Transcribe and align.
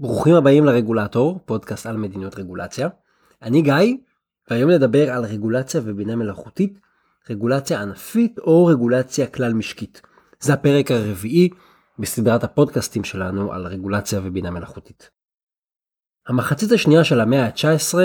ברוכים 0.00 0.34
הבאים 0.34 0.64
לרגולטור, 0.64 1.40
פודקאסט 1.44 1.86
על 1.86 1.96
מדיניות 1.96 2.38
רגולציה. 2.38 2.88
אני 3.42 3.62
גיא, 3.62 3.96
והיום 4.50 4.70
נדבר 4.70 5.10
על 5.10 5.24
רגולציה 5.24 5.80
ובינה 5.84 6.16
מלאכותית, 6.16 6.80
רגולציה 7.30 7.82
ענפית 7.82 8.38
או 8.38 8.66
רגולציה 8.66 9.26
כלל 9.26 9.52
משקית. 9.52 10.02
זה 10.40 10.52
הפרק 10.52 10.90
הרביעי 10.90 11.48
בסדרת 11.98 12.44
הפודקאסטים 12.44 13.04
שלנו 13.04 13.52
על 13.52 13.66
רגולציה 13.66 14.20
ובינה 14.24 14.50
מלאכותית. 14.50 15.10
המחצית 16.28 16.72
השנייה 16.72 17.04
של 17.04 17.20
המאה 17.20 17.46
ה-19 17.46 17.98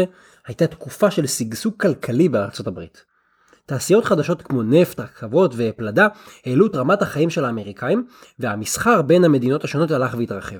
הייתה 0.47 0.67
תקופה 0.67 1.11
של 1.11 1.27
שגשוג 1.27 1.73
כלכלי 1.81 2.29
בארצות 2.29 2.67
הברית. 2.67 3.05
תעשיות 3.65 4.05
חדשות 4.05 4.41
כמו 4.41 4.63
נפט, 4.63 4.99
רכבות 4.99 5.53
ופלדה 5.57 6.07
העלו 6.45 6.67
את 6.67 6.75
רמת 6.75 7.01
החיים 7.01 7.29
של 7.29 7.45
האמריקאים, 7.45 8.07
והמסחר 8.39 9.01
בין 9.01 9.23
המדינות 9.23 9.63
השונות 9.63 9.91
הלך 9.91 10.15
והתרחב. 10.17 10.59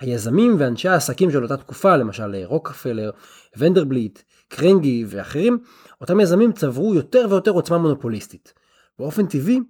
היזמים 0.00 0.56
ואנשי 0.58 0.88
העסקים 0.88 1.30
של 1.30 1.42
אותה 1.42 1.56
תקופה, 1.56 1.96
למשל 1.96 2.34
רוקפלר, 2.44 3.10
ונדרבליט, 3.56 4.22
קרנגי 4.48 5.04
ואחרים, 5.08 5.58
אותם 6.00 6.20
יזמים 6.20 6.52
צברו 6.52 6.94
יותר 6.94 7.26
ויותר 7.30 7.50
עוצמה 7.50 7.78
מונופוליסטית. 7.78 8.54
באופן 8.98 9.26
טבעי, 9.26 9.60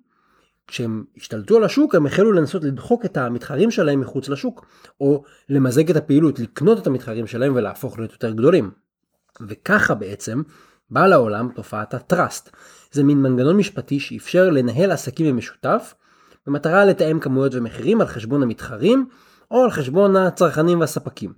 כשהם 0.66 1.04
השתלטו 1.16 1.56
על 1.56 1.64
השוק 1.64 1.94
הם 1.94 2.06
החלו 2.06 2.32
לנסות 2.32 2.64
לדחוק 2.64 3.04
את 3.04 3.16
המתחרים 3.16 3.70
שלהם 3.70 4.00
מחוץ 4.00 4.28
לשוק, 4.28 4.66
או 5.00 5.24
למזג 5.48 5.90
את 5.90 5.96
הפעילות, 5.96 6.38
לקנות 6.38 6.78
את 6.78 6.86
המתחרים 6.86 7.26
שלהם 7.26 7.54
ולהפוך 7.56 7.98
להיות 7.98 8.12
יותר 8.12 8.30
גדולים. 8.30 8.70
וככה 9.48 9.94
בעצם 9.94 10.42
באה 10.90 11.08
לעולם 11.08 11.48
תופעת 11.54 11.94
הטראסט. 11.94 12.50
זה 12.92 13.04
מין 13.04 13.22
מנגנון 13.22 13.56
משפטי 13.56 14.00
שאפשר 14.00 14.50
לנהל 14.50 14.90
עסקים 14.90 15.26
במשותף, 15.26 15.94
במטרה 16.46 16.84
לתאם 16.84 17.20
כמויות 17.20 17.54
ומחירים 17.54 18.00
על 18.00 18.06
חשבון 18.06 18.42
המתחרים, 18.42 19.08
או 19.50 19.64
על 19.64 19.70
חשבון 19.70 20.16
הצרכנים 20.16 20.80
והספקים. 20.80 21.32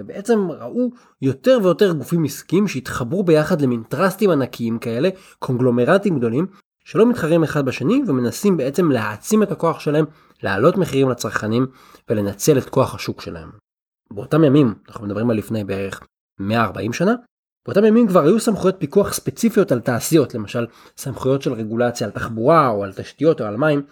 ובעצם 0.00 0.50
ראו 0.50 0.90
יותר 1.22 1.58
ויותר 1.62 1.92
גופים 1.92 2.24
עסקיים 2.24 2.68
שהתחברו 2.68 3.22
ביחד 3.22 3.60
למין 3.60 3.82
טראסטים 3.82 4.30
ענקיים 4.30 4.78
כאלה, 4.78 5.08
קונגלומרטים 5.38 6.18
גדולים, 6.18 6.46
שלא 6.84 7.10
מתחרים 7.10 7.42
אחד 7.42 7.64
בשני 7.64 8.02
ומנסים 8.06 8.56
בעצם 8.56 8.90
להעצים 8.90 9.42
את 9.42 9.52
הכוח 9.52 9.80
שלהם, 9.80 10.04
להעלות 10.42 10.76
מחירים 10.76 11.08
לצרכנים 11.08 11.66
ולנצל 12.08 12.58
את 12.58 12.68
כוח 12.68 12.94
השוק 12.94 13.20
שלהם. 13.20 13.50
באותם 14.10 14.44
ימים, 14.44 14.74
אנחנו 14.88 15.06
מדברים 15.06 15.30
על 15.30 15.36
לפני 15.36 15.64
בערך 15.64 16.00
140 16.40 16.92
שנה, 16.92 17.14
באותם 17.66 17.84
ימים 17.84 18.08
כבר 18.08 18.24
היו 18.24 18.40
סמכויות 18.40 18.76
פיקוח 18.78 19.12
ספציפיות 19.12 19.72
על 19.72 19.80
תעשיות, 19.80 20.34
למשל 20.34 20.66
סמכויות 20.96 21.42
של 21.42 21.52
רגולציה 21.52 22.06
על 22.06 22.12
תחבורה 22.12 22.68
או 22.68 22.84
על 22.84 22.92
תשתיות 22.92 23.40
או 23.40 23.46
על 23.46 23.56
מים, 23.56 23.82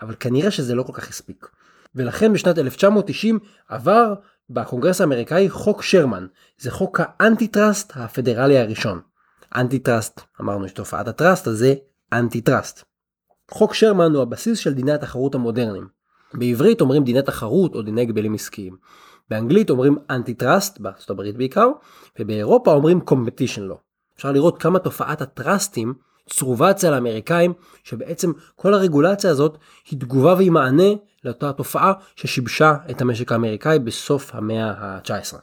אבל 0.00 0.14
כנראה 0.20 0.50
שזה 0.50 0.74
לא 0.74 0.82
כל 0.82 0.92
כך 0.92 1.08
הספיק. 1.08 1.48
ולכן 1.96 2.32
בשנת 2.32 2.58
1990 2.58 3.38
עבר 3.68 4.14
בקונגרס 4.50 5.00
האמריקאי 5.00 5.50
חוק 5.50 5.82
שרמן, 5.82 6.26
זה 6.58 6.70
חוק 6.70 7.00
ה 7.02 7.11
anti 7.11 7.48
trust 7.48 7.92
הפדרלי 7.96 8.58
הראשון. 8.58 9.00
anti 9.56 9.78
trust, 9.78 10.20
אמרנו 10.40 10.68
שתופעת 10.68 11.08
ה 11.08 11.14
trust, 11.14 11.48
אז 11.48 11.58
זה 11.58 11.74
anti 12.12 12.40
trust. 12.40 12.84
חוק 13.50 13.74
שרמן 13.74 14.14
הוא 14.14 14.22
הבסיס 14.22 14.58
של 14.58 14.74
דיני 14.74 14.92
התחרות 14.92 15.34
המודרניים. 15.34 15.88
בעברית 16.34 16.80
אומרים 16.80 17.04
דיני 17.04 17.22
תחרות 17.22 17.74
או 17.74 17.82
דיני 17.82 18.00
הגבלים 18.00 18.34
עסקיים. 18.34 18.76
באנגלית 19.30 19.70
אומרים 19.70 19.98
אנטי 20.10 20.34
טראסט, 20.34 20.80
בארצות 20.80 21.10
הברית 21.10 21.36
בעיקר, 21.36 21.68
ובאירופה 22.18 22.72
אומרים 22.72 23.00
קומפטישן 23.00 23.62
לו. 23.62 23.78
אפשר 24.16 24.32
לראות 24.32 24.62
כמה 24.62 24.78
תופעת 24.78 25.20
הטראסטים 25.20 25.94
צרובה 26.28 26.70
אצל 26.70 26.94
האמריקאים, 26.94 27.52
שבעצם 27.84 28.32
כל 28.56 28.74
הרגולציה 28.74 29.30
הזאת 29.30 29.58
היא 29.90 30.00
תגובה 30.00 30.34
והיא 30.34 30.50
מענה 30.50 30.92
לאותה 31.24 31.52
תופעה 31.52 31.92
ששיבשה 32.16 32.74
את 32.90 33.00
המשק 33.00 33.32
האמריקאי 33.32 33.78
בסוף 33.78 34.34
המאה 34.34 34.70
ה-19. 34.70 35.36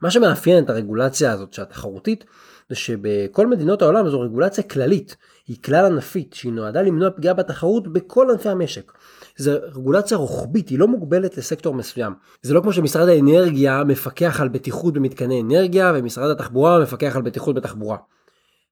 מה 0.00 0.10
שמאפיין 0.10 0.64
את 0.64 0.70
הרגולציה 0.70 1.32
הזאת 1.32 1.52
שהתחרותית 1.52 2.24
זה 2.68 2.76
שבכל 2.76 3.46
מדינות 3.46 3.82
העולם 3.82 4.08
זו 4.08 4.20
רגולציה 4.20 4.64
כללית, 4.64 5.16
היא 5.46 5.56
כלל 5.64 5.84
ענפית 5.84 6.34
שהיא 6.34 6.52
נועדה 6.52 6.82
למנוע 6.82 7.10
פגיעה 7.10 7.34
בתחרות 7.34 7.92
בכל 7.92 8.30
ענפי 8.30 8.48
המשק. 8.48 8.92
זו 9.36 9.52
רגולציה 9.62 10.16
רוחבית, 10.16 10.68
היא 10.68 10.78
לא 10.78 10.88
מוגבלת 10.88 11.36
לסקטור 11.36 11.74
מסוים. 11.74 12.14
זה 12.42 12.54
לא 12.54 12.60
כמו 12.60 12.72
שמשרד 12.72 13.08
האנרגיה 13.08 13.84
מפקח 13.84 14.40
על 14.40 14.48
בטיחות 14.48 14.94
במתקני 14.94 15.42
אנרגיה 15.42 15.92
ומשרד 15.94 16.30
התחבורה 16.30 16.78
מפקח 16.78 17.16
על 17.16 17.22
בטיחות 17.22 17.54
בתחבורה. 17.54 17.96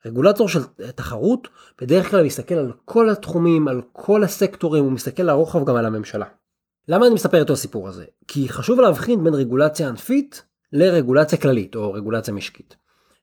רגולטור 0.06 0.48
של 0.48 0.60
תחרות 0.94 1.48
בדרך 1.80 2.10
כלל 2.10 2.24
מסתכל 2.24 2.54
על 2.54 2.72
כל 2.84 3.10
התחומים, 3.10 3.68
על 3.68 3.82
כל 3.92 4.24
הסקטורים, 4.24 4.84
הוא 4.84 4.92
מסתכל 4.92 5.22
לרוחב 5.22 5.64
גם 5.64 5.76
על 5.76 5.86
הממשלה. 5.86 6.26
למה 6.88 7.06
אני 7.06 7.14
מספר 7.14 7.42
את 7.42 7.50
הסיפור 7.50 7.88
הזה? 7.88 8.04
כי 8.28 8.48
חשוב 8.48 8.80
להבחין 8.80 9.24
בין 9.24 9.34
רגולציה 9.34 9.88
ענפית 9.88 10.42
לרגולציה 10.72 11.38
כללית 11.38 11.74
או 11.76 11.92
רגולציה 11.92 12.34
משקית. 12.34 12.76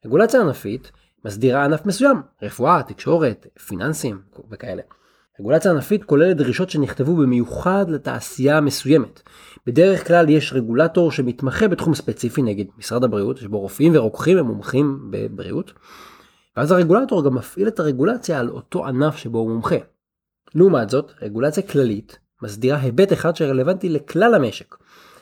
רגולציה 0.06 0.42
ענפית 0.42 0.92
מסדירה 1.26 1.66
ענף 1.66 1.86
מסוים, 1.86 2.22
רפואה, 2.42 2.84
תקשורת, 2.84 3.48
פיננסים 3.68 4.22
וכאלה. 4.52 4.82
רגולציה 5.40 5.72
ענפית 5.72 6.04
כוללת 6.04 6.38
דרישות 6.38 6.70
שנכתבו 6.70 7.16
במיוחד 7.16 7.86
לתעשייה 7.90 8.62
מסוימת. 8.62 9.22
בדרך 9.68 10.08
כלל 10.08 10.30
יש 10.30 10.54
רגולטור 10.54 11.12
שמתמחה 11.12 11.68
בתחום 11.68 11.96
ספציפי 11.96 12.42
נגד 12.42 12.66
משרד 12.78 13.04
הבריאות, 13.04 13.38
יש 13.38 13.48
בו 13.48 13.60
רופאים 13.60 13.96
ורוקחים 13.96 14.40
ומומחים 14.40 15.08
בבריאות, 15.10 15.74
ואז 16.58 16.72
הרגולטור 16.72 17.26
גם 17.26 17.36
מפעיל 17.36 17.68
את 17.68 17.80
הרגולציה 17.80 18.40
על 18.40 18.50
אותו 18.50 18.86
ענף 18.86 19.16
שבו 19.16 19.40
הוא 19.40 19.50
מומחה. 19.50 19.76
לעומת 20.56 20.90
זאת, 20.90 21.12
רגולציה 21.22 21.64
כללית 21.64 22.20
מסדירה 22.42 22.78
היבט 22.78 23.14
אחד 23.14 23.36
שרלוונטי 23.36 23.90
לכלל 23.90 24.34
המשק. 24.36 24.76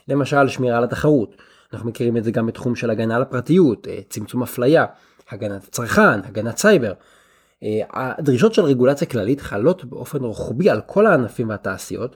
למשל 0.07 0.47
שמירה 0.47 0.77
על 0.77 0.83
התחרות, 0.83 1.35
אנחנו 1.73 1.89
מכירים 1.89 2.17
את 2.17 2.23
זה 2.23 2.31
גם 2.31 2.47
בתחום 2.47 2.75
של 2.75 2.89
הגנה 2.89 3.15
על 3.15 3.21
הפרטיות, 3.21 3.87
אה, 3.87 3.99
צמצום 4.09 4.43
אפליה, 4.43 4.85
הגנת 5.29 5.63
הצרכן, 5.63 6.19
הגנת 6.23 6.57
סייבר. 6.57 6.93
אה, 7.63 7.81
הדרישות 7.93 8.53
של 8.53 8.61
רגולציה 8.61 9.07
כללית 9.07 9.41
חלות 9.41 9.85
באופן 9.85 10.23
רוחבי 10.23 10.69
על 10.69 10.81
כל 10.81 11.05
הענפים 11.05 11.49
והתעשיות, 11.49 12.15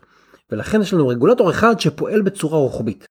ולכן 0.52 0.82
יש 0.82 0.94
לנו 0.94 1.08
רגולטור 1.08 1.52
אחד 1.52 1.80
שפועל 1.80 2.22
בצורה 2.22 2.58
רוחבית. 2.58 3.06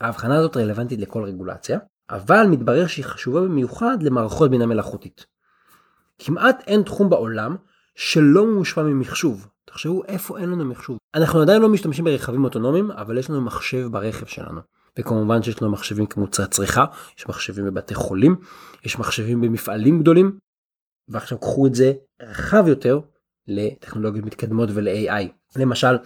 ההבחנה 0.00 0.38
הזאת 0.38 0.56
רלוונטית 0.56 1.00
לכל 1.00 1.24
רגולציה, 1.24 1.78
אבל 2.10 2.46
מתברר 2.46 2.86
שהיא 2.86 3.04
חשובה 3.04 3.40
במיוחד 3.40 4.02
למערכות 4.02 4.50
בינה 4.50 4.66
מלאכותית. 4.66 5.26
כמעט 6.18 6.62
אין 6.66 6.82
תחום 6.82 7.10
בעולם 7.10 7.56
שלא 7.94 8.46
מושפע 8.46 8.82
ממחשוב. 8.82 9.48
תחשבו 9.64 10.04
איפה 10.04 10.38
אין 10.38 10.50
לנו 10.50 10.64
מחשוב. 10.64 10.98
אנחנו 11.14 11.42
עדיין 11.42 11.62
לא 11.62 11.68
משתמשים 11.68 12.04
ברכבים 12.04 12.44
אוטונומיים, 12.44 12.90
אבל 12.90 13.18
יש 13.18 13.30
לנו 13.30 13.40
מחשב 13.40 13.88
ברכב 13.90 14.26
שלנו. 14.26 14.60
וכמובן 14.98 15.42
שיש 15.42 15.62
לנו 15.62 15.70
מחשבים 15.70 16.06
כמוצרי 16.06 16.46
צריכה, 16.46 16.84
יש 17.18 17.28
מחשבים 17.28 17.64
בבתי 17.64 17.94
חולים, 17.94 18.36
יש 18.84 18.98
מחשבים 18.98 19.40
במפעלים 19.40 20.00
גדולים, 20.00 20.38
ועכשיו 21.08 21.38
קחו 21.38 21.66
את 21.66 21.74
זה 21.74 21.92
רחב 22.22 22.64
יותר 22.68 23.00
לטכנולוגיות 23.48 24.24
מתקדמות 24.26 24.68
ול-AI. 24.72 25.24
למשל, 25.56 25.96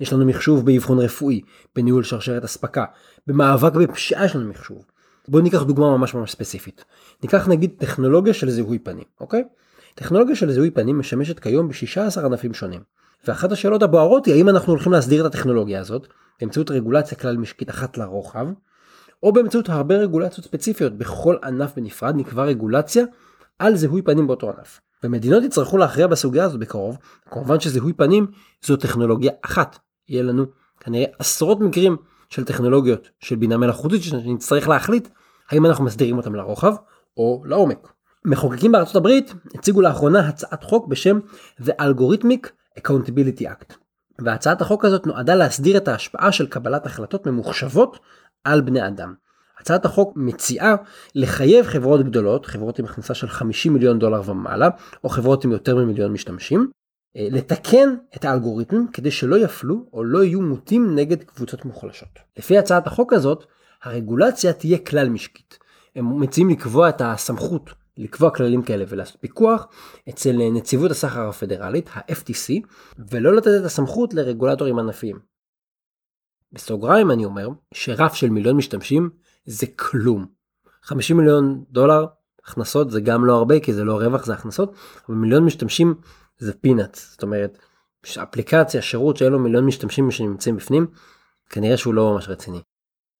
יש 0.00 0.12
לנו 0.12 0.26
מחשוב 0.26 0.66
באבחון 0.66 0.98
רפואי, 0.98 1.40
בניהול 1.74 2.02
שרשרת 2.02 2.44
אספקה, 2.44 2.84
במאבק 3.26 3.72
בפשיעה 3.72 4.24
יש 4.24 4.36
לנו 4.36 4.48
מחשוב. 4.48 4.86
בואו 5.28 5.42
ניקח 5.42 5.62
דוגמה 5.62 5.96
ממש 5.96 6.14
ממש 6.14 6.32
ספציפית. 6.32 6.84
ניקח 7.22 7.48
נגיד 7.48 7.70
טכנולוגיה 7.78 8.34
של 8.34 8.50
זיהוי 8.50 8.78
פנים, 8.78 9.04
אוקיי? 9.20 9.44
טכנולוגיה 9.94 10.36
של 10.36 10.52
זיהוי 10.52 10.70
פנים 10.70 10.98
משמשת 10.98 11.38
כיום 11.38 11.68
ב-16 11.68 12.20
ענפים 12.24 12.54
שונים. 12.54 12.80
ואחת 13.28 13.52
השאלות 13.52 13.82
הבוערות 13.82 14.26
היא 14.26 14.34
האם 14.34 14.48
אנחנו 14.48 14.72
הולכים 14.72 14.92
להסדיר 14.92 15.26
את 15.26 15.34
הטכנולוגיה 15.34 15.80
הזאת 15.80 16.06
באמצעות 16.40 16.70
רגולציה 16.70 17.18
כלל 17.18 17.36
משקית 17.36 17.70
אחת 17.70 17.98
לרוחב, 17.98 18.46
או 19.22 19.32
באמצעות 19.32 19.68
הרבה 19.68 19.96
רגולציות 19.96 20.46
ספציפיות 20.46 20.92
בכל 20.92 21.36
ענף 21.44 21.72
בנפרד 21.76 22.14
נקבע 22.16 22.44
רגולציה 22.44 23.04
על 23.58 23.76
זיהוי 23.76 24.02
פנים 24.02 24.26
באותו 24.26 24.50
ענף. 24.50 24.80
ומדינות 25.04 25.44
יצטרכו 25.44 25.78
להכריע 25.78 26.06
בסוגיה 26.06 26.44
הזאת 26.44 26.60
בקרוב, 26.60 26.98
כמובן 27.30 27.60
שזיהוי 27.60 27.92
פנים 27.92 28.26
זו 28.64 28.76
טכנולוגיה 28.76 29.32
אחת. 29.42 29.78
יהיה 30.08 30.22
לנו 30.22 30.46
כנראה 30.80 31.06
עשרות 31.18 31.60
מקרים 31.60 31.96
של 32.30 32.44
טכנולוגיות 32.44 33.10
של 33.20 33.36
בינה 33.36 33.56
מלאכותית 33.56 34.02
שנצטרך 34.02 34.68
להחליט 34.68 35.08
האם 35.50 35.66
אנחנו 35.66 35.84
מסדירים 35.84 36.16
אותם 36.16 36.34
לרוחב 36.34 36.74
או 37.16 37.42
לעומק. 37.46 37.92
מחוקקים 38.24 38.72
בארצות 38.72 38.96
הברית 38.96 39.34
הציגו 39.54 39.80
לאחרונה 39.80 40.28
הצעת 40.28 40.64
חוק 40.64 40.86
בשם 40.86 41.18
The 41.60 41.72
Algorithmic 41.80 42.48
Accountability 42.80 43.42
Act. 43.42 43.74
והצעת 44.18 44.60
החוק 44.60 44.84
הזאת 44.84 45.06
נועדה 45.06 45.34
להסדיר 45.34 45.76
את 45.76 45.88
ההשפעה 45.88 46.32
של 46.32 46.46
קבלת 46.46 46.86
החלטות 46.86 47.26
ממוחשבות 47.26 47.98
על 48.44 48.60
בני 48.60 48.86
אדם. 48.86 49.14
הצעת 49.60 49.84
החוק 49.84 50.12
מציעה 50.16 50.74
לחייב 51.14 51.66
חברות 51.66 52.04
גדולות, 52.04 52.46
חברות 52.46 52.78
עם 52.78 52.84
הכנסה 52.84 53.14
של 53.14 53.28
50 53.28 53.72
מיליון 53.72 53.98
דולר 53.98 54.22
ומעלה, 54.30 54.68
או 55.04 55.08
חברות 55.08 55.44
עם 55.44 55.52
יותר 55.52 55.76
ממיליון 55.76 56.12
משתמשים, 56.12 56.70
לתקן 57.16 57.94
את 58.16 58.24
האלגוריתמים 58.24 58.88
כדי 58.92 59.10
שלא 59.10 59.36
יפלו 59.36 59.86
או 59.92 60.04
לא 60.04 60.24
יהיו 60.24 60.42
מוטים 60.42 60.94
נגד 60.94 61.22
קבוצות 61.22 61.64
מוחלשות. 61.64 62.08
לפי 62.36 62.58
הצעת 62.58 62.86
החוק 62.86 63.12
הזאת, 63.12 63.44
הרגולציה 63.82 64.52
תהיה 64.52 64.78
כלל 64.78 65.08
משקית. 65.08 65.58
הם 65.96 66.20
מציעים 66.20 66.50
לקבוע 66.50 66.88
את 66.88 67.00
הסמכות 67.04 67.70
לקבוע 67.96 68.30
כללים 68.30 68.62
כאלה 68.62 68.84
ולעשות 68.88 69.16
פיקוח 69.20 69.66
אצל 70.08 70.36
נציבות 70.52 70.90
הסחר 70.90 71.28
הפדרלית, 71.28 71.88
ה-FTC, 71.94 72.66
ולא 73.10 73.36
לתת 73.36 73.50
את 73.60 73.64
הסמכות 73.64 74.14
לרגולטורים 74.14 74.78
ענפיים. 74.78 75.18
בסוגריים 76.52 77.10
אני 77.10 77.24
אומר 77.24 77.48
שרף 77.74 78.14
של 78.14 78.30
מיליון 78.30 78.56
משתמשים 78.56 79.10
זה 79.44 79.66
כלום. 79.76 80.26
50 80.82 81.16
מיליון 81.16 81.64
דולר 81.70 82.06
הכנסות 82.44 82.90
זה 82.90 83.00
גם 83.00 83.24
לא 83.24 83.36
הרבה 83.36 83.60
כי 83.60 83.74
זה 83.74 83.84
לא 83.84 83.96
רווח 83.96 84.26
זה 84.26 84.32
הכנסות 84.32 84.74
אבל 85.08 85.16
מיליון 85.16 85.44
משתמשים 85.44 85.94
זה 86.38 86.52
פינאט 86.52 86.94
זאת 86.94 87.22
אומרת 87.22 87.58
אפליקציה 88.22 88.82
שירות 88.82 89.16
שאין 89.16 89.32
לו 89.32 89.38
מיליון 89.38 89.66
משתמשים 89.66 90.10
שנמצאים 90.10 90.56
בפנים 90.56 90.86
כנראה 91.50 91.76
שהוא 91.76 91.94
לא 91.94 92.12
ממש 92.12 92.28
רציני. 92.28 92.60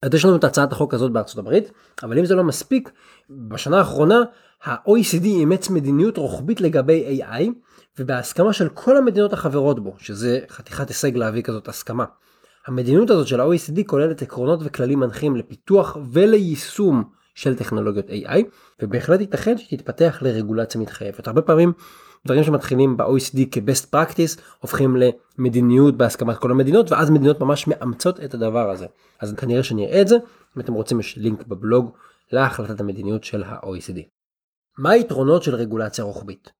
אז 0.03 0.15
יש 0.15 0.25
לנו 0.25 0.37
את 0.37 0.45
הצעת 0.45 0.73
החוק 0.73 0.95
הזאת 0.95 1.13
בארצות 1.13 1.39
הברית 1.39 1.73
אבל 2.03 2.19
אם 2.19 2.27
זה 2.27 2.35
לא 2.35 2.45
מספיק 2.45 2.91
בשנה 3.31 3.79
האחרונה 3.79 4.23
ה-OECD 4.65 5.25
אימץ 5.25 5.71
מדיניות 5.71 6.17
רוחבית 6.17 6.61
לגבי 6.61 7.23
AI 7.23 7.43
ובהסכמה 7.99 8.53
של 8.53 8.69
כל 8.69 8.97
המדינות 8.97 9.33
החברות 9.33 9.81
בו 9.81 9.95
שזה 9.99 10.41
חתיכת 10.49 10.89
הישג 10.89 11.17
להביא 11.17 11.43
כזאת 11.43 11.69
הסכמה. 11.69 12.05
המדיניות 12.67 13.11
הזאת 13.11 13.27
של 13.27 13.41
ה-OECD 13.41 13.81
כוללת 13.87 14.23
עקרונות 14.23 14.61
וכללים 14.63 15.01
מנחים 15.01 15.37
לפיתוח 15.37 15.97
וליישום 16.13 17.05
של 17.35 17.55
טכנולוגיות 17.55 18.07
AI 18.09 18.43
ובהחלט 18.83 19.21
ייתכן 19.21 19.59
שתתפתח 19.59 20.19
לרגולציה 20.23 20.81
מתחייבת. 20.81 21.27
הרבה 21.27 21.43
פעמים 21.43 21.73
דברים 22.25 22.45
שמתחילים 22.45 22.97
ב-OECD 22.97 23.39
כ-best 23.51 23.95
practice 23.95 24.41
הופכים 24.61 24.97
למדיניות 25.39 25.97
בהסכמת 25.97 26.37
כל 26.37 26.51
המדינות 26.51 26.93
ואז 26.93 27.11
מדינות 27.11 27.41
ממש 27.41 27.67
מאמצות 27.67 28.21
את 28.21 28.35
הדבר 28.35 28.71
הזה. 28.71 28.87
אז 29.21 29.35
כנראה 29.35 29.63
שנראה 29.63 30.01
את 30.01 30.09
זה, 30.09 30.17
אם 30.57 30.61
אתם 30.61 30.73
רוצים 30.73 31.01
יש 31.01 31.17
לינק 31.17 31.47
בבלוג 31.47 31.91
להחלטת 32.33 32.81
המדיניות 32.81 33.25
של 33.25 33.43
ה-OECD. 33.43 34.01
מה 34.79 34.91
היתרונות 34.91 35.43
של 35.43 35.55
רגולציה 35.55 36.05
רוחבית? 36.05 36.53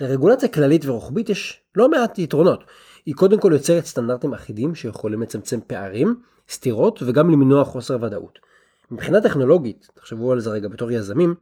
לרגולציה 0.00 0.48
כללית 0.48 0.86
ורוחבית 0.86 1.28
יש 1.28 1.60
לא 1.76 1.88
מעט 1.88 2.18
יתרונות. 2.18 2.64
היא 3.06 3.14
קודם 3.14 3.40
כל 3.40 3.52
יוצרת 3.52 3.84
סטנדרטים 3.84 4.34
אחידים 4.34 4.74
שיכולים 4.74 5.22
לצמצם 5.22 5.60
פערים, 5.66 6.20
סתירות 6.50 7.02
וגם 7.06 7.30
למנוע 7.30 7.64
חוסר 7.64 7.96
ודאות. 8.02 8.38
מבחינה 8.90 9.20
טכנולוגית, 9.20 9.88
תחשבו 9.94 10.32
על 10.32 10.40
זה 10.40 10.50
רגע 10.50 10.68
בתור 10.68 10.90
יזמים, 10.90 11.34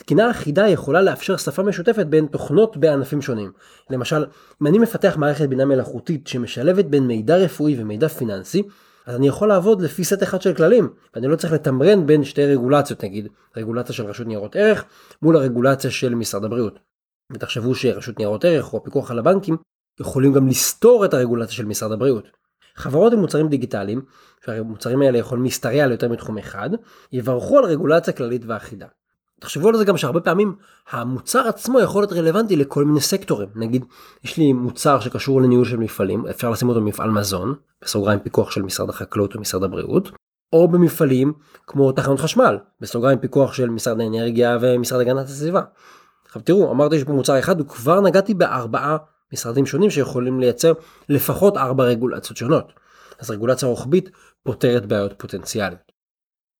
תקינה 0.00 0.30
אחידה 0.30 0.68
יכולה 0.68 1.02
לאפשר 1.02 1.36
שפה 1.36 1.62
משותפת 1.62 2.06
בין 2.06 2.26
תוכנות 2.26 2.76
בענפים 2.76 3.22
שונים. 3.22 3.52
למשל, 3.90 4.24
אם 4.62 4.66
אני 4.66 4.78
מפתח 4.78 5.14
מערכת 5.16 5.48
בינה 5.48 5.64
מלאכותית 5.64 6.26
שמשלבת 6.26 6.84
בין 6.84 7.06
מידע 7.06 7.36
רפואי 7.36 7.80
ומידע 7.80 8.08
פיננסי, 8.08 8.62
אז 9.06 9.16
אני 9.16 9.28
יכול 9.28 9.48
לעבוד 9.48 9.82
לפי 9.82 10.04
סט 10.04 10.22
אחד 10.22 10.42
של 10.42 10.54
כללים, 10.54 10.88
ואני 11.14 11.28
לא 11.28 11.36
צריך 11.36 11.52
לתמרן 11.52 12.06
בין 12.06 12.24
שתי 12.24 12.46
רגולציות, 12.46 13.04
נגיד 13.04 13.28
רגולציה 13.56 13.94
של 13.94 14.06
רשות 14.06 14.26
ניירות 14.26 14.56
ערך 14.56 14.84
מול 15.22 15.36
הרגולציה 15.36 15.90
של 15.90 16.14
משרד 16.14 16.44
הבריאות. 16.44 16.78
ותחשבו 17.32 17.74
שרשות 17.74 18.18
ניירות 18.18 18.44
ערך 18.44 18.72
או 18.72 18.78
הפיקוח 18.78 19.10
על 19.10 19.18
הבנקים 19.18 19.56
יכולים 20.00 20.32
גם 20.32 20.48
לסתור 20.48 21.04
את 21.04 21.14
הרגולציה 21.14 21.54
של 21.54 21.64
משרד 21.64 21.92
הבריאות. 21.92 22.24
חברות 22.76 23.12
עם 23.12 23.18
מוצרים 23.18 23.48
דיגיטליים, 23.48 24.02
שהמוצרים 24.44 25.02
האלה 25.02 25.18
יכולים 25.18 25.44
להשתרע 25.44 25.84
על 25.84 25.90
יותר 25.90 26.08
מתחום 26.08 26.38
אחד, 26.38 26.70
יברכו 27.12 27.58
על 27.58 27.64
רגולציה 27.64 28.12
כללית 28.12 28.42
ואחידה. 28.46 28.86
תחשבו 29.40 29.68
על 29.68 29.76
זה 29.76 29.84
גם 29.84 29.96
שהרבה 29.96 30.20
פעמים 30.20 30.54
המוצר 30.90 31.48
עצמו 31.48 31.80
יכול 31.80 32.02
להיות 32.02 32.12
רלוונטי 32.12 32.56
לכל 32.56 32.84
מיני 32.84 33.00
סקטורים. 33.00 33.48
נגיד, 33.54 33.84
יש 34.24 34.36
לי 34.36 34.52
מוצר 34.52 35.00
שקשור 35.00 35.42
לניהול 35.42 35.64
של 35.64 35.76
מפעלים, 35.76 36.26
אפשר 36.26 36.50
לשים 36.50 36.68
אותו 36.68 36.80
במפעל 36.80 37.10
מזון, 37.10 37.54
בסוגריים 37.82 38.20
פיקוח 38.20 38.50
של 38.50 38.62
משרד 38.62 38.88
החקלאות 38.88 39.36
ומשרד 39.36 39.64
הבריאות, 39.64 40.10
או 40.52 40.68
במפעלים 40.68 41.32
כמו 41.66 41.92
תחנות 41.92 42.20
חשמל, 42.20 42.58
בסוגריים 42.80 43.18
פיקוח 43.18 43.52
של 43.52 43.70
משרד 43.70 44.00
האנרגיה 44.00 44.58
ומשרד 44.60 45.00
הגנת 45.00 45.24
הסביבה. 45.24 45.62
עכשיו 46.26 46.42
תראו, 46.42 46.70
אמרתי 46.70 46.94
שיש 46.94 47.04
פה 47.04 47.12
מוצר 47.12 47.38
אחד 47.38 47.60
וכבר 47.60 48.00
נגעתי 48.00 48.34
בארבעה 48.34 48.96
משרדים 49.32 49.66
שונים 49.66 49.90
שיכולים 49.90 50.40
לייצר 50.40 50.72
לפחות 51.08 51.56
ארבע 51.56 51.84
רגולציות 51.84 52.36
שונות. 52.36 52.72
אז 53.18 53.30
רגולציה 53.30 53.68
רוחבית 53.68 54.10
פותרת 54.42 54.86
בעיות 54.86 55.12
פוטנציאליות. 55.16 55.89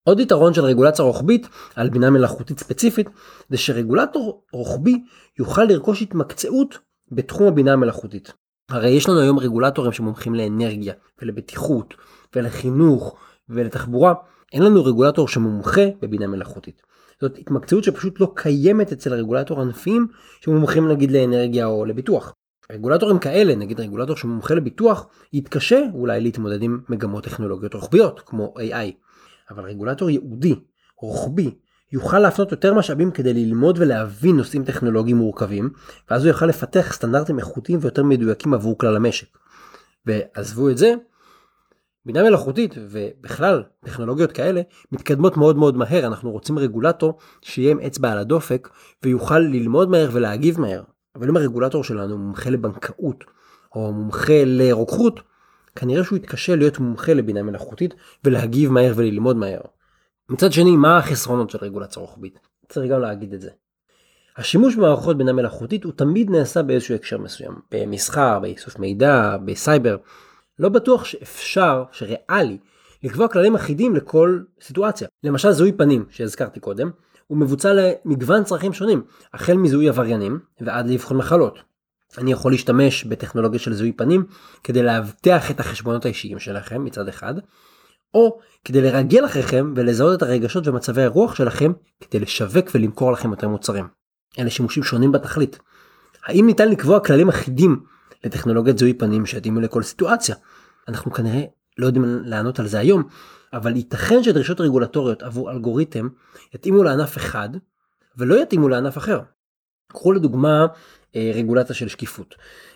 עוד 0.04 0.20
יתרון 0.20 0.54
של 0.54 0.64
רגולציה 0.64 1.04
רוחבית 1.04 1.48
על 1.76 1.90
בינה 1.90 2.10
מלאכותית 2.10 2.58
ספציפית 2.58 3.08
זה 3.50 3.56
שרגולטור 3.56 4.44
רוחבי 4.52 5.02
יוכל 5.38 5.64
לרכוש 5.64 6.02
התמקצעות 6.02 6.78
בתחום 7.12 7.46
הבינה 7.46 7.72
המלאכותית. 7.72 8.32
הרי 8.70 8.90
יש 8.90 9.08
לנו 9.08 9.20
היום 9.20 9.38
רגולטורים 9.38 9.92
שמומחים 9.92 10.34
לאנרגיה 10.34 10.94
ולבטיחות 11.22 11.94
ולחינוך 12.36 13.16
ולתחבורה, 13.48 14.14
אין 14.52 14.62
לנו 14.62 14.84
רגולטור 14.84 15.28
שמומחה 15.28 15.82
בבינה 16.02 16.26
מלאכותית. 16.26 16.82
זאת 17.20 17.38
התמקצעות 17.38 17.84
שפשוט 17.84 18.20
לא 18.20 18.32
קיימת 18.34 18.92
אצל 18.92 19.14
רגולטור 19.14 19.60
ענפיים 19.60 20.06
שמומחים 20.40 20.88
נגיד 20.88 21.10
לאנרגיה 21.10 21.66
או 21.66 21.84
לביטוח. 21.84 22.34
רגולטורים 22.72 23.18
כאלה, 23.18 23.54
נגיד 23.54 23.80
רגולטור 23.80 24.16
שמומחה 24.16 24.54
לביטוח, 24.54 25.06
יתקשה 25.32 25.80
אולי 25.94 26.20
להתמודד 26.20 26.62
עם 26.62 26.80
מגמות 26.88 27.24
טכנולוגיות 27.24 27.74
רוחביות 27.74 28.20
כמו 28.26 28.54
AI. 28.58 29.09
אבל 29.50 29.64
רגולטור 29.64 30.10
ייעודי, 30.10 30.54
רוחבי, 30.96 31.50
יוכל 31.92 32.18
להפנות 32.18 32.50
יותר 32.52 32.74
משאבים 32.74 33.10
כדי 33.10 33.34
ללמוד 33.34 33.78
ולהבין 33.78 34.36
נושאים 34.36 34.64
טכנולוגיים 34.64 35.16
מורכבים, 35.16 35.70
ואז 36.10 36.24
הוא 36.24 36.28
יוכל 36.28 36.46
לפתח 36.46 36.92
סטנדרטים 36.92 37.38
איכותיים 37.38 37.78
ויותר 37.82 38.04
מדויקים 38.04 38.54
עבור 38.54 38.78
כלל 38.78 38.96
המשק. 38.96 39.38
ועזבו 40.06 40.70
את 40.70 40.78
זה, 40.78 40.94
בינה 42.06 42.22
מלאכותית 42.22 42.74
ובכלל 42.78 43.62
טכנולוגיות 43.84 44.32
כאלה 44.32 44.60
מתקדמות 44.92 45.36
מאוד 45.36 45.56
מאוד 45.56 45.76
מהר, 45.76 46.06
אנחנו 46.06 46.30
רוצים 46.30 46.58
רגולטור 46.58 47.18
שיהיה 47.42 47.70
עם 47.70 47.80
אצבע 47.80 48.12
על 48.12 48.18
הדופק 48.18 48.68
ויוכל 49.02 49.38
ללמוד 49.38 49.90
מהר 49.90 50.08
ולהגיב 50.12 50.60
מהר. 50.60 50.82
אבל 51.16 51.28
אם 51.28 51.36
הרגולטור 51.36 51.84
שלנו 51.84 52.18
מומחה 52.18 52.50
לבנקאות 52.50 53.24
או 53.74 53.92
מומחה 53.92 54.44
לרוקחות, 54.46 55.20
כנראה 55.76 56.04
שהוא 56.04 56.16
יתקשה 56.16 56.56
להיות 56.56 56.78
מומחה 56.78 57.14
לבינה 57.14 57.42
מלאכותית 57.42 57.94
ולהגיב 58.24 58.72
מהר 58.72 58.92
וללמוד 58.96 59.36
מהר. 59.36 59.60
מצד 60.28 60.52
שני, 60.52 60.76
מה 60.76 60.98
החסרונות 60.98 61.50
של 61.50 61.58
רגולציה 61.62 62.00
רוחבית? 62.00 62.38
צריך 62.68 62.90
גם 62.90 63.00
להגיד 63.00 63.34
את 63.34 63.40
זה. 63.40 63.50
השימוש 64.36 64.76
במערכות 64.76 65.18
בינה 65.18 65.32
מלאכותית 65.32 65.84
הוא 65.84 65.92
תמיד 65.96 66.30
נעשה 66.30 66.62
באיזשהו 66.62 66.94
הקשר 66.94 67.18
מסוים, 67.18 67.52
במסחר, 67.70 68.38
באיסוף 68.38 68.78
מידע, 68.78 69.36
בסייבר. 69.44 69.96
לא 70.58 70.68
בטוח 70.68 71.04
שאפשר, 71.04 71.84
שריאלי, 71.92 72.58
לקבוע 73.02 73.28
כללים 73.28 73.54
אחידים 73.54 73.96
לכל 73.96 74.40
סיטואציה. 74.60 75.08
למשל 75.24 75.52
זיהוי 75.52 75.72
פנים 75.72 76.04
שהזכרתי 76.10 76.60
קודם, 76.60 76.90
הוא 77.26 77.38
מבוצע 77.38 77.72
למגוון 77.72 78.44
צרכים 78.44 78.72
שונים, 78.72 79.02
החל 79.34 79.54
מזיהוי 79.54 79.88
עבריינים 79.88 80.38
ועד 80.60 80.88
לאבחון 80.90 81.16
מחלות. 81.16 81.58
אני 82.18 82.32
יכול 82.32 82.52
להשתמש 82.52 83.04
בטכנולוגיה 83.04 83.58
של 83.58 83.74
זיהוי 83.74 83.92
פנים 83.92 84.24
כדי 84.64 84.82
לאבטח 84.82 85.50
את 85.50 85.60
החשבונות 85.60 86.04
האישיים 86.04 86.38
שלכם 86.38 86.84
מצד 86.84 87.08
אחד, 87.08 87.34
או 88.14 88.38
כדי 88.64 88.80
לרגל 88.80 89.26
אחריכם 89.26 89.72
ולזהות 89.76 90.18
את 90.18 90.22
הרגשות 90.22 90.66
ומצבי 90.66 91.02
הרוח 91.02 91.34
שלכם 91.34 91.72
כדי 92.00 92.20
לשווק 92.20 92.66
ולמכור 92.74 93.12
לכם 93.12 93.30
יותר 93.30 93.48
מוצרים. 93.48 93.88
אלה 94.38 94.50
שימושים 94.50 94.82
שונים 94.82 95.12
בתכלית. 95.12 95.58
האם 96.24 96.46
ניתן 96.46 96.68
לקבוע 96.68 97.00
כללים 97.00 97.28
אחידים 97.28 97.80
לטכנולוגיית 98.24 98.78
זיהוי 98.78 98.94
פנים 98.94 99.26
שיתאימו 99.26 99.60
לכל 99.60 99.82
סיטואציה? 99.82 100.36
אנחנו 100.88 101.12
כנראה 101.12 101.44
לא 101.78 101.86
יודעים 101.86 102.04
לענות 102.24 102.58
על 102.58 102.66
זה 102.66 102.78
היום, 102.78 103.02
אבל 103.52 103.76
ייתכן 103.76 104.22
שדרישות 104.22 104.60
רגולטוריות 104.60 105.22
עבור 105.22 105.50
אלגוריתם 105.50 106.08
יתאימו 106.54 106.82
לענף 106.82 107.16
אחד 107.16 107.48
ולא 108.16 108.42
יתאימו 108.42 108.68
לענף 108.68 108.98
אחר. 108.98 109.20
קחו 109.88 110.12
לדוגמה 110.12 110.66
רגולציה 111.34 111.74
של 111.74 111.88
שקיפות. 111.88 112.34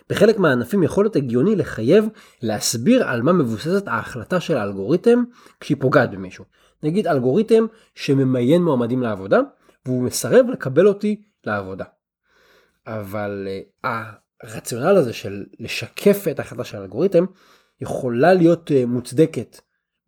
בחלק 0.09 0.39
מהענפים 0.39 0.83
יכול 0.83 1.03
להיות 1.03 1.15
הגיוני 1.15 1.55
לחייב 1.55 2.05
להסביר 2.41 3.07
על 3.07 3.21
מה 3.21 3.33
מבוססת 3.33 3.87
ההחלטה 3.87 4.39
של 4.39 4.57
האלגוריתם 4.57 5.23
כשהיא 5.59 5.77
פוגעת 5.79 6.11
במישהו. 6.11 6.45
נגיד 6.83 7.07
אלגוריתם 7.07 7.65
שממיין 7.95 8.63
מועמדים 8.63 9.01
לעבודה 9.01 9.39
והוא 9.85 10.03
מסרב 10.03 10.45
לקבל 10.51 10.87
אותי 10.87 11.21
לעבודה. 11.45 11.85
אבל 12.87 13.47
uh, 13.83 13.87
הרציונל 14.43 14.95
הזה 14.95 15.13
של 15.13 15.43
לשקף 15.59 16.25
את 16.31 16.39
ההחלטה 16.39 16.63
של 16.63 16.77
האלגוריתם 16.77 17.25
יכולה 17.81 18.33
להיות 18.33 18.71
uh, 18.71 18.85
מוצדקת 18.85 19.59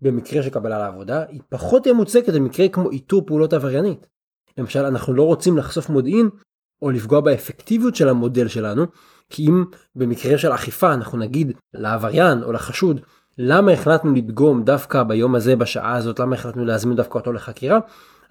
במקרה 0.01 0.43
של 0.43 0.49
קבלה 0.49 0.79
לעבודה, 0.79 1.25
היא 1.29 1.41
פחות 1.49 1.83
תהיה 1.83 1.93
מוצדקת 1.93 2.33
במקרה 2.33 2.69
כמו 2.69 2.91
איתור 2.91 3.25
פעולות 3.25 3.53
עבריינית. 3.53 4.07
למשל 4.57 4.85
אנחנו 4.85 5.13
לא 5.13 5.23
רוצים 5.23 5.57
לחשוף 5.57 5.89
מודיעין 5.89 6.29
או 6.81 6.91
לפגוע 6.91 7.19
באפקטיביות 7.19 7.95
של 7.95 8.09
המודל 8.09 8.47
שלנו, 8.47 8.85
כי 9.29 9.47
אם 9.47 9.65
במקרה 9.95 10.37
של 10.37 10.51
אכיפה 10.51 10.93
אנחנו 10.93 11.17
נגיד 11.17 11.51
לעבריין 11.73 12.43
או 12.43 12.51
לחשוד 12.51 13.01
למה 13.37 13.71
החלטנו 13.71 14.13
לדגום 14.13 14.63
דווקא 14.63 15.03
ביום 15.03 15.35
הזה 15.35 15.55
בשעה 15.55 15.95
הזאת 15.95 16.19
למה 16.19 16.35
החלטנו 16.35 16.65
להזמין 16.65 16.95
דווקא 16.95 17.17
אותו 17.17 17.33
לחקירה 17.33 17.79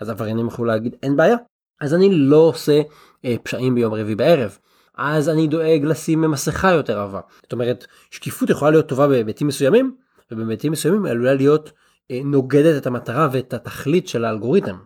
אז 0.00 0.10
עבריינים 0.10 0.46
יכולו 0.46 0.68
להגיד 0.68 0.94
אין 1.02 1.16
בעיה 1.16 1.36
אז 1.80 1.94
אני 1.94 2.14
לא 2.14 2.36
עושה 2.36 2.80
אה, 3.24 3.34
פשעים 3.42 3.74
ביום 3.74 3.94
רביעי 3.94 4.14
בערב 4.14 4.58
אז 4.96 5.28
אני 5.28 5.46
דואג 5.46 5.84
לשים 5.84 6.20
מסכה 6.20 6.72
יותר 6.72 6.98
עבה 6.98 7.20
זאת 7.42 7.52
אומרת 7.52 7.86
שקיפות 8.10 8.50
יכולה 8.50 8.70
להיות 8.70 8.88
טובה 8.88 9.08
בהיבטים 9.08 9.46
מסוימים 9.46 9.96
ובהיבטים 10.30 10.72
מסוימים 10.72 11.06
עלולה 11.06 11.34
להיות 11.34 11.72
אה, 12.10 12.20
נוגדת 12.24 12.82
את 12.82 12.86
המטרה 12.86 13.28
ואת 13.32 13.54
התכלית 13.54 14.08
של 14.08 14.24
האלגוריתם. 14.24 14.76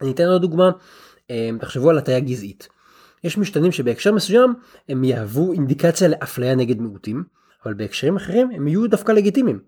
אני 0.00 0.10
אתן 0.10 0.24
עוד 0.24 0.42
דוגמה 0.42 0.70
אה, 1.30 1.50
תחשבו 1.60 1.90
על 1.90 1.98
הטיה 1.98 2.20
גזעית. 2.20 2.68
יש 3.24 3.38
משתנים 3.38 3.72
שבהקשר 3.72 4.12
מסוים 4.12 4.54
הם 4.88 5.04
יהוו 5.04 5.52
אינדיקציה 5.52 6.08
לאפליה 6.08 6.54
נגד 6.54 6.80
מיעוטים, 6.80 7.24
אבל 7.64 7.74
בהקשרים 7.74 8.16
אחרים 8.16 8.50
הם 8.50 8.68
יהיו 8.68 8.86
דווקא 8.86 9.12
לגיטימיים. 9.12 9.60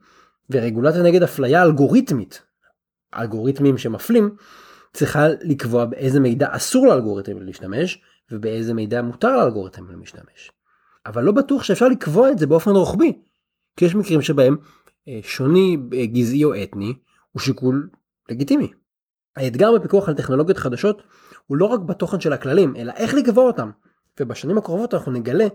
ורגולציה 0.50 1.02
נגד 1.02 1.22
אפליה 1.22 1.62
אלגוריתמית, 1.62 2.42
אלגוריתמים 3.14 3.78
שמפלים, 3.78 4.36
צריכה 4.92 5.28
לקבוע 5.42 5.84
באיזה 5.84 6.20
מידע 6.20 6.48
אסור 6.50 6.86
לאלגוריתם 6.86 7.42
להשתמש 7.42 8.02
ובאיזה 8.30 8.74
מידע 8.74 9.02
מותר 9.02 9.36
לאלגוריתם 9.36 9.98
להשתמש. 9.98 10.50
אבל 11.06 11.24
לא 11.24 11.32
בטוח 11.32 11.62
שאפשר 11.62 11.88
לקבוע 11.88 12.30
את 12.30 12.38
זה 12.38 12.46
באופן 12.46 12.70
רוחבי, 12.70 13.12
כי 13.76 13.84
יש 13.84 13.94
מקרים 13.94 14.22
שבהם 14.22 14.56
אה, 15.08 15.20
שוני 15.22 15.76
אה, 15.92 16.06
גזעי 16.06 16.44
או 16.44 16.62
אתני 16.62 16.94
הוא 17.32 17.40
שיקול 17.40 17.88
לגיטימי. 18.28 18.72
האתגר 19.36 19.72
בפיקוח 19.78 20.08
על 20.08 20.14
טכנולוגיות 20.14 20.58
חדשות 20.58 21.02
הוא 21.46 21.56
לא 21.56 21.64
רק 21.64 21.80
בתוכן 21.80 22.20
של 22.20 22.32
הכללים, 22.32 22.76
אלא 22.76 22.92
איך 22.96 23.14
לקבוע 23.14 23.44
אותם. 23.44 23.70
ובשנים 24.20 24.58
הקרובות 24.58 24.94
אנחנו 24.94 25.12
נגלה 25.12 25.46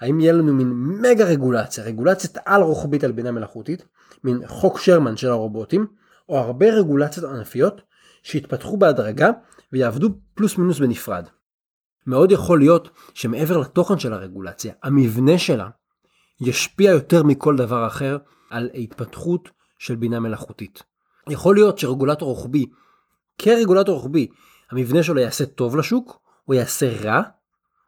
האם 0.00 0.20
יהיה 0.20 0.32
לנו 0.32 0.54
מין 0.54 0.72
מגה 0.72 1.24
רגולציה, 1.24 1.84
רגולציית 1.84 2.38
על 2.44 2.62
רוחבית 2.62 3.04
על 3.04 3.12
בינה 3.12 3.30
מלאכותית, 3.30 3.84
מין 4.24 4.46
חוק 4.46 4.78
שרמן 4.78 5.16
של 5.16 5.28
הרובוטים, 5.28 5.86
או 6.28 6.38
הרבה 6.38 6.66
רגולציות 6.66 7.30
ענפיות 7.30 7.80
שיתפתחו 8.22 8.76
בהדרגה 8.76 9.30
ויעבדו 9.72 10.08
פלוס 10.34 10.58
מינוס 10.58 10.78
בנפרד. 10.78 11.28
מאוד 12.06 12.32
יכול 12.32 12.58
להיות 12.58 12.90
שמעבר 13.14 13.58
לתוכן 13.58 13.98
של 13.98 14.12
הרגולציה, 14.12 14.74
המבנה 14.82 15.38
שלה 15.38 15.68
ישפיע 16.40 16.90
יותר 16.90 17.22
מכל 17.22 17.56
דבר 17.56 17.86
אחר 17.86 18.18
על 18.50 18.70
ההתפתחות 18.74 19.50
של 19.78 19.96
בינה 19.96 20.20
מלאכותית. 20.20 20.82
יכול 21.28 21.54
להיות 21.54 21.78
שרגולטור 21.78 22.28
רוחבי, 22.28 22.66
כרגולטור 23.38 23.94
רוחבי, 23.94 24.26
המבנה 24.70 25.02
שלו 25.02 25.20
יעשה 25.20 25.46
טוב 25.46 25.76
לשוק, 25.76 26.20
או 26.48 26.54
יעשה 26.54 26.92
רע, 27.02 27.22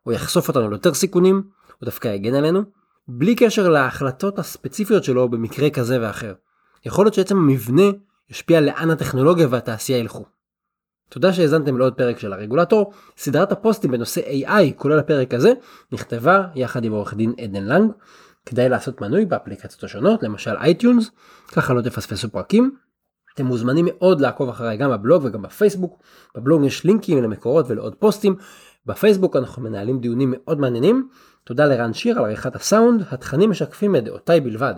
או 0.06 0.12
יחשוף 0.12 0.48
אותנו 0.48 0.70
ליותר 0.70 0.94
סיכונים, 0.94 1.42
או 1.80 1.84
דווקא 1.84 2.08
יגן 2.08 2.34
עלינו, 2.34 2.62
בלי 3.08 3.34
קשר 3.34 3.68
להחלטות 3.68 4.38
הספציפיות 4.38 5.04
שלו 5.04 5.28
במקרה 5.28 5.70
כזה 5.70 5.98
ואחר. 6.00 6.34
יכול 6.84 7.04
להיות 7.04 7.14
שעצם 7.14 7.36
המבנה 7.36 7.82
ישפיע 8.30 8.60
לאן 8.60 8.90
הטכנולוגיה 8.90 9.46
והתעשייה 9.50 9.98
ילכו. 9.98 10.24
תודה 11.08 11.32
שהאזנתם 11.32 11.78
לעוד 11.78 11.94
פרק 11.94 12.18
של 12.18 12.32
הרגולטור. 12.32 12.92
סדרת 13.16 13.52
הפוסטים 13.52 13.90
בנושא 13.90 14.20
AI, 14.20 14.72
כולל 14.76 14.98
הפרק 14.98 15.34
הזה, 15.34 15.52
נכתבה 15.92 16.46
יחד 16.54 16.84
עם 16.84 16.92
עורך 16.92 17.14
דין 17.14 17.32
עדן 17.40 17.64
לנג. 17.64 17.92
כדאי 18.46 18.68
לעשות 18.68 19.00
מנוי 19.00 19.24
באפליקציות 19.24 19.84
השונות, 19.84 20.22
למשל 20.22 20.56
iTunes, 20.56 21.10
ככה 21.48 21.74
לא 21.74 21.82
תפספסו 21.82 22.30
פרקים. 22.30 22.76
אתם 23.38 23.46
מוזמנים 23.46 23.88
מאוד 23.88 24.20
לעקוב 24.20 24.48
אחריי 24.48 24.76
גם 24.76 24.90
בבלוג 24.90 25.24
וגם 25.24 25.42
בפייסבוק. 25.42 26.02
בבלוג 26.34 26.64
יש 26.64 26.84
לינקים 26.84 27.22
למקורות 27.22 27.66
ולעוד 27.68 27.94
פוסטים. 27.94 28.36
בפייסבוק 28.86 29.36
אנחנו 29.36 29.62
מנהלים 29.62 30.00
דיונים 30.00 30.34
מאוד 30.36 30.60
מעניינים. 30.60 31.08
תודה 31.44 31.66
לרן 31.66 31.92
שיר 31.92 32.18
על 32.18 32.24
עריכת 32.24 32.56
הסאונד, 32.56 33.02
התכנים 33.10 33.50
משקפים 33.50 33.96
את 33.96 34.04
דעותיי 34.04 34.40
בלבד. 34.40 34.74